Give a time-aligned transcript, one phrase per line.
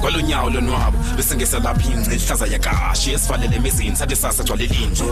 [0.00, 5.04] kwalonyawo lonwabo bese ngesalapha ingce ihlaza yakashi esivalele emizini sathi sasa gcwale linje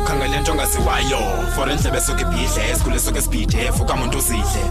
[0.00, 1.20] ukhangele nto ongaziwayo
[1.54, 4.62] for endlebe esuke ibhidle esikhule esuke esibhidef ukamuntu uzidle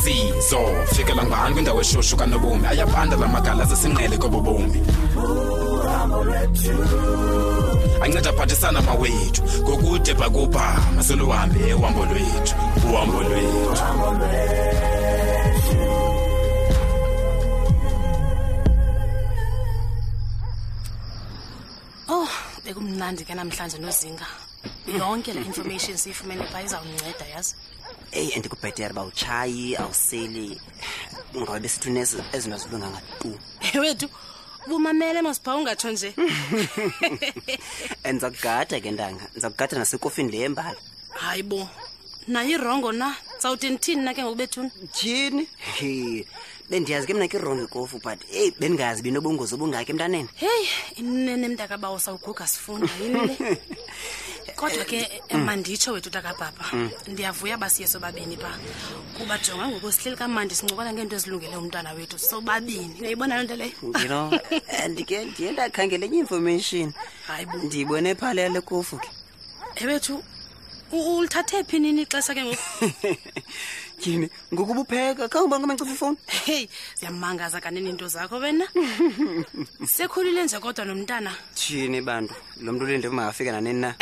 [0.00, 0.60] sizo
[0.94, 4.80] fikela ngani kwindawo eshushu kanobomi ayabanda la magala zesinqele kobobomi
[8.04, 12.54] anceda aphathisana mawethu ngokude bhakubha masoluhambe uhambo lwethu
[12.90, 13.74] uhambo lwethu
[22.14, 22.28] oh
[22.64, 24.26] bekumnandi ke namhlanje nozinga
[25.00, 27.52] yonke le information siyifumene phaa izawunceda yazi
[28.18, 30.48] eyi and kubhetere uba utshayi awuseli
[31.36, 33.30] ngoba besithi unezinto zilunganga tu
[33.76, 34.08] ewethu
[34.66, 36.08] kumamele masipha ungatsho nje
[38.04, 40.78] andiza kugada ke ntanga ndiza kugada nasekofini le yembala
[41.20, 41.68] hayi bo
[42.26, 45.44] nayo irongo na sawuthi ndithini na ke ngokubethuni tyhini
[45.78, 46.24] he
[46.70, 50.66] bendiyazi ke mna ke irongo ikofu but eyi bendingayazi binobungozi obungaki emntaneni heyi
[51.00, 53.34] inene mntakabawo sawuguga sifunda yini le
[54.58, 55.44] kodwa ke eh, eh, mm.
[55.46, 56.90] manditsho wethu takababa mm.
[57.08, 58.58] ndiyavuya basiye sobabini phaa
[59.18, 63.72] kuba jonga ngoku sihleli kamandi sincokola ngeento ezilungele umntwana wethu sobabini uyayibona loo nto leyo
[64.04, 64.18] yno
[64.74, 66.92] eh, ndike ndiye ndakhangele enye information
[67.26, 69.10] hayi ndiyibone phaleya lekofu ke
[69.82, 70.24] ewethu
[70.92, 72.62] ulithathe phi nini ixesha ke ngoku
[74.10, 78.66] yini ngokuba upheka khawungba ngomancifa ifowuni heyi ziyamangaza kanini into zakho wena
[79.86, 83.94] sekhulile nje kodwa nomntana thini bantu lo mntu ulinde umangafika nanini na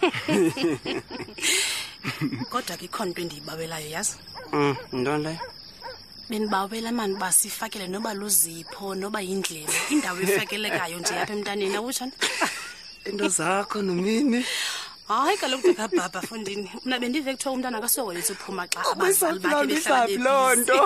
[2.50, 4.16] kodwa ke ikhona into endiyibawelayo yazi
[4.52, 5.40] um mm, yintoni leyo
[6.30, 12.12] bendibawela mani uba sifakele noba luzipho noba yindlela indawo efakelekayo nje apha emntaneni awutshona
[13.06, 14.44] into zakho nomini
[15.08, 20.80] hayi kaloku ndakabhabha fundini mna bendive kuthiwa umntana kasohoyetsi uphuma xa abazalibakhebehlabi loo nto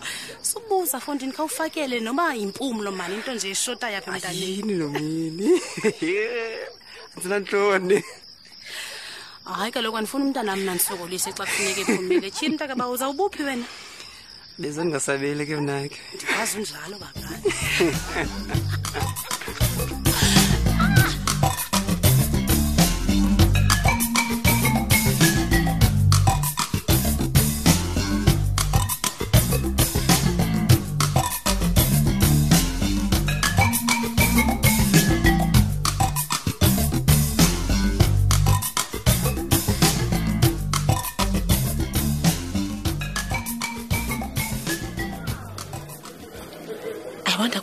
[0.50, 5.54] subuza fundini khawufakele noba yimpumlo mani into nje eshota yapha emntaneni nomini
[7.14, 8.02] andinantoni
[9.54, 13.66] hayi kaloku andifuna umntana mna ndisokolise xa kufuneke ephumile tshini mntaka ba uzawubuphi wena
[14.58, 17.46] bezendingasabeli ke mnake ndikwazi unjalo kakani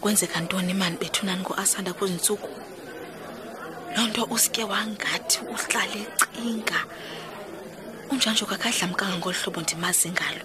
[0.04, 2.50] kwenzeka ntoni mani bethu nani ngoasanda kuzintsuku
[3.96, 6.02] loo nto uske wangathi uhlale
[6.34, 6.80] cinga
[8.12, 10.44] unjanjo kakadlamkanga ngolu hlobo ndimazi ngalo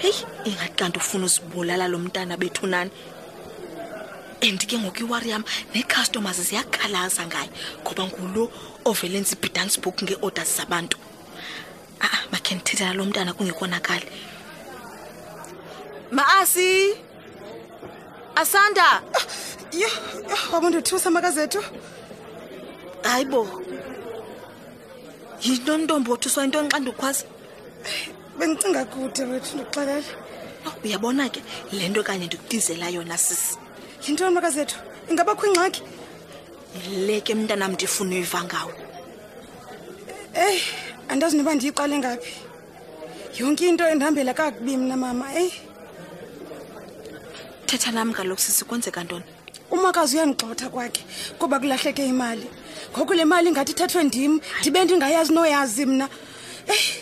[0.00, 2.90] heyi ingathi kanti ufuna uzibulala lo mntana bethu nani
[4.46, 5.44] and ke ngoku iwari yam
[5.94, 7.50] customers ziyakhalaza ngayo
[7.82, 8.42] ngoba ngulo
[8.88, 14.06] ovele enza ibhidance book ngee-orders zabantu aa ah, a ah, makhe ndithethela lo mntana kungekonakali
[16.16, 16.92] maasi
[18.40, 18.88] asanda
[19.82, 19.92] yho
[20.30, 21.60] yho wabundithusa makazethu
[23.06, 23.40] hayi bo
[25.40, 27.24] yintontombi ntombi othiswa into xa ndikhwaza
[28.38, 30.04] bendicinga kude wethu ndikuxelela
[30.84, 31.40] uyabona ke
[31.76, 33.56] le nto kanye ndikutizela yona sisi
[34.04, 34.76] yintoni makazethu
[35.10, 35.80] ingabakho ingxaki
[37.08, 38.72] le ke mntanam ndifuna uyiva ngawo
[40.46, 40.60] eyi
[41.10, 42.32] andazi noba ndiyiqale ngaphi
[43.40, 45.52] yonke into endihambela kakubi mna mama eyi
[47.72, 49.24] uthetha nam kaloku sisi kwenzeka ntoni
[49.72, 51.02] umakazi uyandixotha kwakhe
[51.40, 52.44] kuba kulahleke imali
[52.92, 56.06] ngoku le mali ingathi ithethwe ndim ndibe ndingayazi noyazi mna
[56.74, 56.92] eyi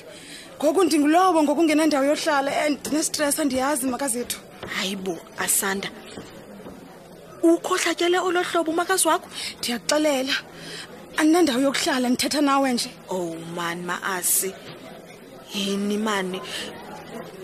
[0.59, 4.39] ngoku ndingulowo ngoku ngenandawo yohlala and ndinestress andiyazi makazethu
[4.75, 5.89] hayi bo asanda
[7.43, 9.27] ukhohlatyele olo hlobo umakazi wakho
[9.59, 10.35] ndiyakuxelela
[11.19, 14.51] andinandawo yokuhlala ndithetha nawe nje ow oh, mani maasi
[15.55, 16.39] yini mani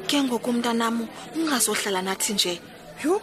[0.06, 0.94] ke ngoku mntanam
[1.36, 2.54] ungazohlala nathi nje
[3.04, 3.22] yho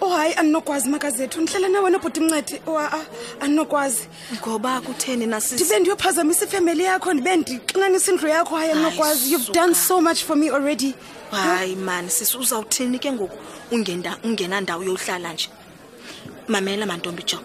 [0.00, 2.88] oh hayi andinokwazi makazethu ndihlele nawena bhuti mncedi o oh,
[3.40, 9.74] andinokwazi ngoba kutheni ndibe ndiyophazamisa ifemeli yakho ndibe ndixinanisa indlu yakho hayi andinokwazi you've done
[9.74, 10.94] so much for me already
[11.30, 13.36] hayi mani sisi uzawutheni ke ngoku
[13.72, 15.48] ungenandawo uyohlala nje
[16.48, 17.40] mamela mantombi job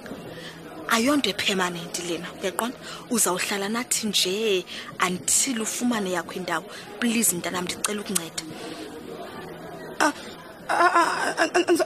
[0.90, 2.78] ayonto epermanent lena uyaqonda
[3.10, 4.66] uzawuhlala nathi nje
[5.00, 6.66] andithile ufumane yakho indawo
[7.00, 8.46] please mntanam ndicela ukunceda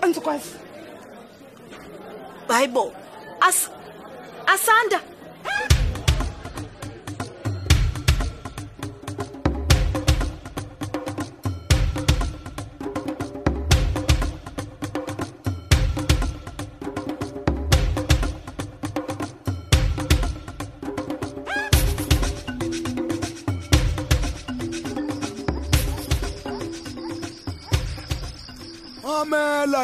[0.02, 0.50] andizukwazi
[2.48, 2.94] hayi bo
[4.54, 5.10] asanda as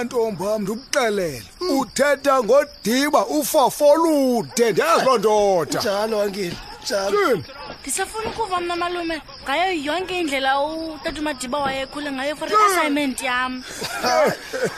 [0.04, 1.44] ntombi wam ndikuxelele
[1.80, 7.44] uthetha ngodiba ufofolude ndiyazi loo ndodanjalo angile kanjani
[7.82, 13.64] ndisafuna ukuva mna malume ngayo yonke indlela utata umadiba wayekhule ngayo for assignment yam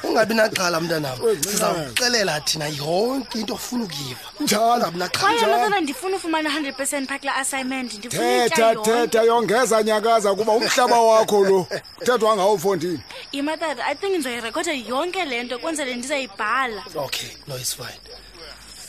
[0.03, 7.09] ungabi naxhala mntanam sizakuxelela thina yonke into ofuna ukuyiva njalo abinaxhaaaa ndifuna ufumana -hundred percent
[7.09, 11.67] phakula assignment ndithetha thetha yongeza nyakaza kuba umhlaba wakho lo
[11.97, 12.99] kuthethwa ngawofondini
[13.31, 18.20] imatata i think ndizoyirekhoda yonke le nto kwenzele ndizayibhala okay no is fine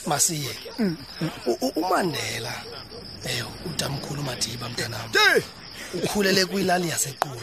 [0.07, 0.55] masiye
[1.75, 2.53] umandela
[3.39, 5.09] ew utamkhulu madiba mntanam
[6.03, 7.41] ukhulele kwilali yasequlo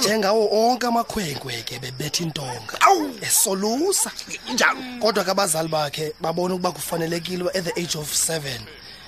[0.00, 2.74] njengawo onke amakhwenkwe ke bebetha intonga
[3.22, 4.10] esolusa
[4.54, 8.60] njalo kodwa ke abazali bakhe babona ukuba kufanelekile at the age of seven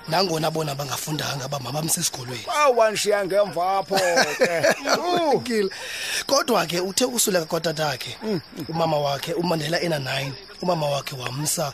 [0.08, 2.46] nangona bona bangafundanga uba mabamsesikolweni
[3.26, 3.98] ngemva apho
[6.26, 8.64] kodwa ke uthe ukusweleka kotatakhe mm, mm.
[8.68, 11.72] umama wakhe umandela ena nine umama wakhe wamsa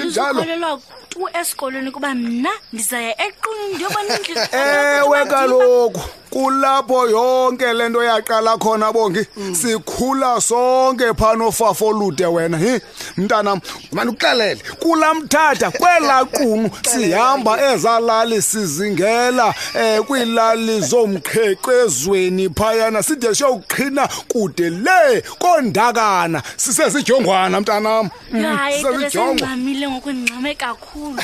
[0.03, 0.71] injalolelwa
[1.11, 4.13] tu esikolweni ukuba mna ndizaya equnndiyobona
[4.75, 9.23] ewe kaloku kulapho yonke lento yaqala khona bongi
[9.59, 12.73] sikhula sonke phana ofafo lude wena hi
[13.17, 13.53] mntana
[13.95, 19.47] mani ukuxelele kulamthatha kwelaqunu sihamba ezalali sizingela
[19.83, 24.99] eh kwilali zomqheqezweni phayana side siyokuqhina kude le
[25.43, 31.17] kondakana sisezijongwana mntanam mm, hayi sisezijongwa ngizamile ngokunxame kakhulu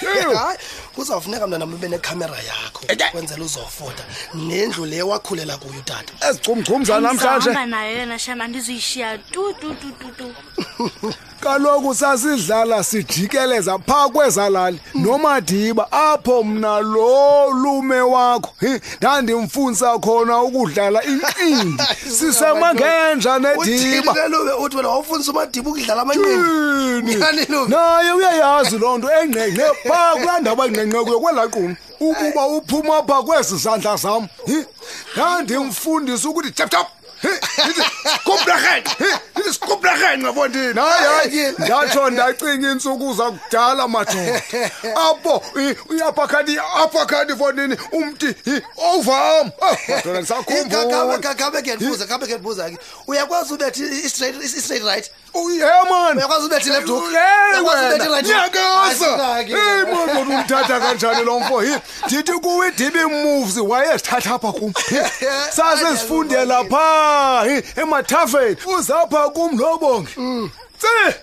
[0.96, 3.12] kuzawufuneka mna nama ube nekhamera yakho eh, eh.
[3.12, 4.04] kwenzela uzofota
[4.34, 10.28] nendlu le wakhulela kuyo utata ezicumcum zanamhlanje nayo yona shama ndizuyishiya tu tu tu tu
[11.44, 15.06] kaloku sasidlala sijikeleza pha kwezalali mm.
[15.06, 18.52] nomadiba apho mna lo lume wakho
[18.98, 21.84] ndandimfunisa khona ukudlala inkindi
[22.20, 24.68] sisemangenja nedibanaye
[28.18, 33.96] uyayazi loo nto engqengqe pha kula ndaba engqengqekuyo kwela qumi ukuba uphuma pha kwezi zandla
[33.96, 34.28] zam
[35.18, 36.88] ndandimfundisa ukuthi tyaptyap
[39.54, 44.42] isikhuphulerhenxe ebondini hayi hayi ndatsho ndacinga iintsuku zakudala majoda
[45.08, 45.34] apho
[45.92, 48.30] uyaphakathi aphakathi fondini umti
[48.92, 49.46] ovam
[50.10, 52.78] ndisakhumbulaabe ke ndibuza khabe ke ndibuza ke
[53.10, 59.04] uyakwazi ubethi i-straight right yeah man uyakwazi ubethi left hook uyakwazi ubethi right ngiyakwazi
[59.46, 61.74] hey man unumthatha kanjani lo mfo hi
[62.06, 64.74] ndithi kuwe dibi moves wayesithatha apha kum
[65.56, 67.46] sase sifundela pha
[67.82, 70.12] emathafeni uzapha kum lobonge
[70.80, 71.20] tse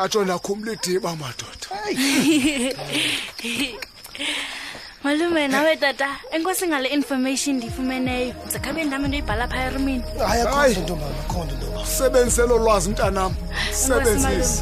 [0.00, 1.94] atshona khumle diba madoda
[5.04, 10.04] malume nawe tata enkosi ngale information ndiyifumeneyo zakhabe ndami ndoyibhala phaya erumini
[10.52, 14.60] hayi ndoakho nto ntoba sebenziselo lwazi mntanam eh, sebenzisa